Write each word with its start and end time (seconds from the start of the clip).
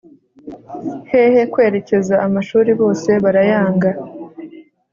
hehe 1.11 1.41
kwerekeza 1.53 2.15
amashuri 2.25 2.69
,bose 2.81 3.09
barayanga 3.23 3.89